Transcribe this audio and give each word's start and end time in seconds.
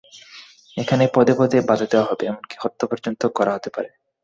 এখানে 0.77 1.03
পদে 1.15 1.33
পদে 1.39 1.57
বাধা 1.69 1.85
দেওয়া 1.91 2.09
হবে, 2.09 2.23
এমনকি 2.25 2.55
হত্যা 2.59 2.85
পর্যন্ত 2.87 3.21
করা 3.37 3.51
হতে 3.55 3.69
পারে। 3.75 3.89